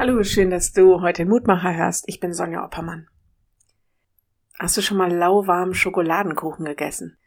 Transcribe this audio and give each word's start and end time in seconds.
Hallo, 0.00 0.22
schön, 0.22 0.48
dass 0.48 0.72
du 0.72 1.02
heute 1.02 1.26
Mutmacher 1.26 1.76
hörst. 1.76 2.04
Ich 2.06 2.20
bin 2.20 2.32
Sonja 2.32 2.64
Oppermann. 2.64 3.06
Hast 4.58 4.74
du 4.78 4.80
schon 4.80 4.96
mal 4.96 5.12
lauwarmen 5.12 5.74
Schokoladenkuchen 5.74 6.64
gegessen? 6.64 7.18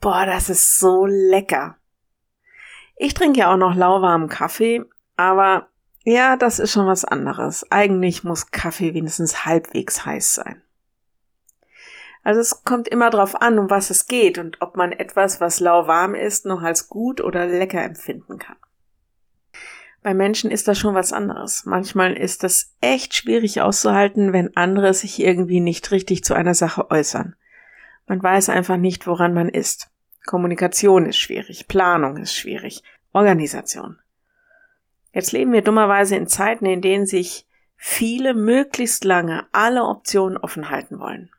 Boah, 0.00 0.26
das 0.26 0.50
ist 0.50 0.80
so 0.80 1.06
lecker. 1.06 1.76
Ich 2.96 3.14
trinke 3.14 3.38
ja 3.38 3.52
auch 3.52 3.56
noch 3.56 3.76
lauwarmen 3.76 4.28
Kaffee, 4.28 4.82
aber 5.16 5.68
ja, 6.02 6.36
das 6.36 6.58
ist 6.58 6.72
schon 6.72 6.88
was 6.88 7.04
anderes. 7.04 7.64
Eigentlich 7.70 8.24
muss 8.24 8.50
Kaffee 8.50 8.92
wenigstens 8.92 9.46
halbwegs 9.46 10.04
heiß 10.04 10.34
sein. 10.34 10.62
Also 12.24 12.40
es 12.40 12.64
kommt 12.64 12.88
immer 12.88 13.10
drauf 13.10 13.40
an, 13.40 13.56
um 13.60 13.70
was 13.70 13.90
es 13.90 14.08
geht 14.08 14.38
und 14.38 14.60
ob 14.62 14.76
man 14.76 14.90
etwas, 14.90 15.40
was 15.40 15.60
lauwarm 15.60 16.16
ist, 16.16 16.44
noch 16.44 16.62
als 16.62 16.88
gut 16.88 17.20
oder 17.20 17.46
lecker 17.46 17.84
empfinden 17.84 18.40
kann. 18.40 18.56
Bei 20.04 20.12
Menschen 20.12 20.50
ist 20.50 20.68
das 20.68 20.78
schon 20.78 20.94
was 20.94 21.14
anderes. 21.14 21.64
Manchmal 21.64 22.12
ist 22.12 22.42
das 22.42 22.74
echt 22.82 23.14
schwierig 23.14 23.62
auszuhalten, 23.62 24.34
wenn 24.34 24.54
andere 24.54 24.92
sich 24.92 25.18
irgendwie 25.18 25.60
nicht 25.60 25.90
richtig 25.92 26.24
zu 26.24 26.34
einer 26.34 26.52
Sache 26.52 26.90
äußern. 26.90 27.34
Man 28.06 28.22
weiß 28.22 28.50
einfach 28.50 28.76
nicht, 28.76 29.06
woran 29.06 29.32
man 29.32 29.48
ist. 29.48 29.90
Kommunikation 30.26 31.06
ist 31.06 31.16
schwierig, 31.16 31.68
Planung 31.68 32.18
ist 32.18 32.34
schwierig, 32.34 32.82
Organisation. 33.14 33.98
Jetzt 35.14 35.32
leben 35.32 35.52
wir 35.52 35.62
dummerweise 35.62 36.16
in 36.16 36.26
Zeiten, 36.26 36.66
in 36.66 36.82
denen 36.82 37.06
sich 37.06 37.46
viele 37.74 38.34
möglichst 38.34 39.04
lange 39.04 39.46
alle 39.52 39.84
Optionen 39.84 40.36
offen 40.36 40.68
halten 40.68 40.98
wollen. 40.98 41.30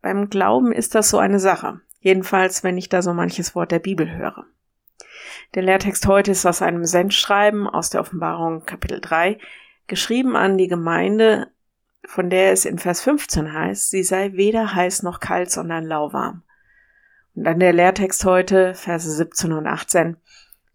Beim 0.00 0.30
Glauben 0.30 0.72
ist 0.72 0.94
das 0.94 1.10
so 1.10 1.18
eine 1.18 1.38
Sache, 1.38 1.82
jedenfalls 1.98 2.64
wenn 2.64 2.78
ich 2.78 2.88
da 2.88 3.02
so 3.02 3.12
manches 3.12 3.54
Wort 3.54 3.72
der 3.72 3.78
Bibel 3.78 4.10
höre. 4.10 4.46
Der 5.54 5.62
Lehrtext 5.62 6.06
heute 6.06 6.30
ist 6.30 6.46
aus 6.46 6.62
einem 6.62 6.84
Sendschreiben 6.84 7.66
aus 7.66 7.90
der 7.90 8.00
Offenbarung 8.00 8.64
Kapitel 8.66 9.00
3, 9.00 9.38
geschrieben 9.86 10.36
an 10.36 10.58
die 10.58 10.68
Gemeinde, 10.68 11.48
von 12.04 12.30
der 12.30 12.52
es 12.52 12.64
in 12.64 12.78
Vers 12.78 13.02
15 13.02 13.52
heißt, 13.52 13.90
sie 13.90 14.02
sei 14.02 14.32
weder 14.32 14.74
heiß 14.74 15.02
noch 15.02 15.20
kalt, 15.20 15.50
sondern 15.50 15.84
lauwarm. 15.84 16.42
Und 17.34 17.44
dann 17.44 17.60
der 17.60 17.72
Lehrtext 17.72 18.24
heute, 18.24 18.74
Verse 18.74 19.10
17 19.10 19.52
und 19.52 19.66
18. 19.66 20.16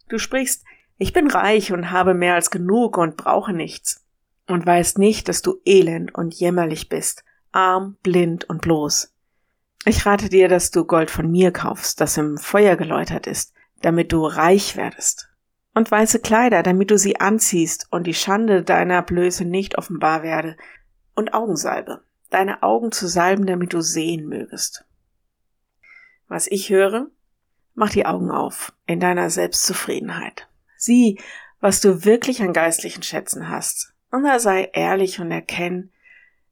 Du 0.09 0.17
sprichst, 0.17 0.63
ich 0.97 1.13
bin 1.13 1.29
reich 1.29 1.71
und 1.73 1.91
habe 1.91 2.13
mehr 2.13 2.35
als 2.35 2.51
genug 2.51 2.97
und 2.97 3.17
brauche 3.17 3.53
nichts. 3.53 4.05
Und 4.47 4.65
weißt 4.65 4.97
nicht, 4.97 5.27
dass 5.27 5.41
du 5.41 5.59
elend 5.65 6.13
und 6.13 6.33
jämmerlich 6.33 6.87
bist, 6.87 7.23
arm, 7.51 7.97
blind 8.03 8.47
und 8.49 8.61
bloß. 8.61 9.11
Ich 9.85 10.05
rate 10.05 10.29
dir, 10.29 10.47
dass 10.47 10.71
du 10.71 10.85
Gold 10.85 11.11
von 11.11 11.29
mir 11.29 11.51
kaufst, 11.51 11.99
das 11.99 12.17
im 12.17 12.37
Feuer 12.37 12.75
geläutert 12.75 13.27
ist, 13.27 13.53
damit 13.81 14.11
du 14.11 14.25
reich 14.25 14.75
werdest. 14.75 15.29
Und 15.73 15.91
weiße 15.91 16.19
Kleider, 16.19 16.63
damit 16.63 16.89
du 16.89 16.97
sie 16.97 17.19
anziehst 17.19 17.87
und 17.91 18.07
die 18.07 18.13
Schande 18.13 18.63
deiner 18.63 19.01
Blöße 19.01 19.43
nicht 19.43 19.77
offenbar 19.77 20.23
werde. 20.23 20.55
Und 21.15 21.33
Augensalbe, 21.33 22.01
deine 22.29 22.63
Augen 22.63 22.91
zu 22.91 23.07
salben, 23.07 23.45
damit 23.45 23.73
du 23.73 23.81
sehen 23.81 24.27
mögest. 24.27 24.85
Was 26.27 26.47
ich 26.47 26.69
höre, 26.69 27.07
mach 27.73 27.89
die 27.89 28.05
Augen 28.05 28.31
auf 28.31 28.73
in 28.85 28.99
deiner 28.99 29.29
Selbstzufriedenheit. 29.29 30.47
Sieh, 30.77 31.19
was 31.59 31.81
du 31.81 32.05
wirklich 32.05 32.41
an 32.41 32.53
geistlichen 32.53 33.03
Schätzen 33.03 33.49
hast. 33.49 33.93
Und 34.11 34.23
da 34.23 34.39
sei 34.39 34.69
ehrlich 34.73 35.19
und 35.19 35.31
erkenn, 35.31 35.91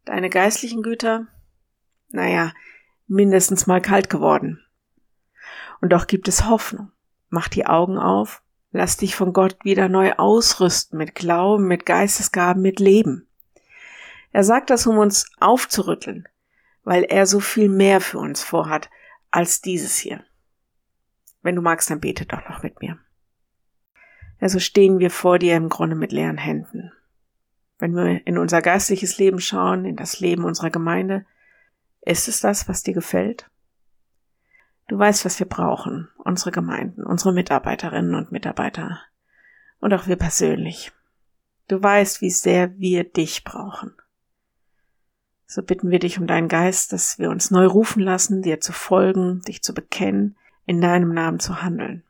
deine 0.05 0.29
geistlichen 0.29 0.83
Güter, 0.83 1.27
naja, 2.09 2.53
mindestens 3.07 3.67
mal 3.67 3.81
kalt 3.81 4.09
geworden. 4.09 4.63
Und 5.81 5.89
doch 5.89 6.07
gibt 6.07 6.27
es 6.27 6.45
Hoffnung. 6.45 6.91
Mach 7.33 7.47
die 7.47 7.65
Augen 7.65 7.97
auf, 7.97 8.43
lass 8.71 8.97
dich 8.97 9.15
von 9.15 9.33
Gott 9.33 9.57
wieder 9.63 9.89
neu 9.89 10.13
ausrüsten 10.13 10.99
mit 10.99 11.15
Glauben, 11.15 11.67
mit 11.67 11.83
Geistesgaben, 11.83 12.61
mit 12.61 12.79
Leben. 12.79 13.27
Er 14.31 14.43
sagt 14.43 14.69
das, 14.69 14.85
um 14.85 14.99
uns 14.99 15.31
aufzurütteln, 15.39 16.27
weil 16.83 17.01
er 17.01 17.25
so 17.25 17.39
viel 17.39 17.69
mehr 17.69 18.01
für 18.01 18.19
uns 18.19 18.43
vorhat 18.43 18.91
als 19.31 19.61
dieses 19.61 19.97
hier. 19.97 20.23
Wenn 21.41 21.55
du 21.55 21.63
magst, 21.63 21.89
dann 21.89 22.01
bete 22.01 22.27
doch 22.27 22.47
noch 22.47 22.61
mit 22.61 22.81
mir. 22.81 22.99
Ja, 24.39 24.47
so 24.47 24.59
stehen 24.59 24.99
wir 24.99 25.09
vor 25.09 25.39
dir 25.39 25.55
im 25.55 25.69
Grunde 25.69 25.95
mit 25.95 26.11
leeren 26.11 26.37
Händen. 26.37 26.91
Wenn 27.79 27.95
wir 27.95 28.27
in 28.27 28.37
unser 28.37 28.61
geistliches 28.61 29.17
Leben 29.17 29.39
schauen, 29.39 29.85
in 29.85 29.95
das 29.95 30.19
Leben 30.19 30.43
unserer 30.43 30.69
Gemeinde, 30.69 31.25
ist 32.01 32.27
es 32.27 32.41
das, 32.41 32.69
was 32.69 32.83
dir 32.83 32.93
gefällt? 32.93 33.49
Du 34.93 34.99
weißt, 34.99 35.25
was 35.25 35.39
wir 35.39 35.47
brauchen, 35.47 36.07
unsere 36.17 36.51
Gemeinden, 36.51 37.03
unsere 37.03 37.33
Mitarbeiterinnen 37.33 38.13
und 38.13 38.31
Mitarbeiter 38.31 39.01
und 39.79 39.91
auch 39.91 40.05
wir 40.05 40.17
persönlich. 40.17 40.91
Du 41.67 41.81
weißt, 41.81 42.21
wie 42.21 42.29
sehr 42.29 42.77
wir 42.77 43.03
dich 43.03 43.43
brauchen. 43.43 43.95
So 45.47 45.63
bitten 45.63 45.89
wir 45.89 45.97
dich 45.97 46.19
um 46.19 46.27
deinen 46.27 46.47
Geist, 46.47 46.93
dass 46.93 47.17
wir 47.17 47.31
uns 47.31 47.49
neu 47.49 47.65
rufen 47.65 48.03
lassen, 48.03 48.43
dir 48.43 48.61
zu 48.61 48.71
folgen, 48.71 49.41
dich 49.47 49.63
zu 49.63 49.73
bekennen, 49.73 50.35
in 50.67 50.79
deinem 50.79 51.11
Namen 51.11 51.39
zu 51.39 51.63
handeln. 51.63 52.03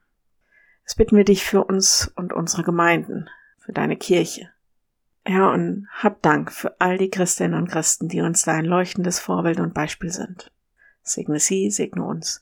Das 0.84 0.96
bitten 0.96 1.16
wir 1.16 1.24
dich 1.24 1.46
für 1.46 1.64
uns 1.64 2.12
und 2.18 2.34
unsere 2.34 2.64
Gemeinden, 2.64 3.30
für 3.60 3.72
deine 3.72 3.96
Kirche. 3.96 4.50
Herr, 5.24 5.54
und 5.54 5.88
hab 5.90 6.22
Dank 6.22 6.52
für 6.52 6.82
all 6.82 6.98
die 6.98 7.10
Christinnen 7.10 7.58
und 7.58 7.70
Christen, 7.70 8.10
die 8.10 8.20
uns 8.20 8.42
dein 8.42 8.66
leuchtendes 8.66 9.20
Vorbild 9.20 9.62
und 9.62 9.74
Beispiel 9.74 10.12
sind. 10.12 10.52
Segne 11.02 11.40
sie, 11.40 11.72
segne 11.72 12.04
uns 12.04 12.42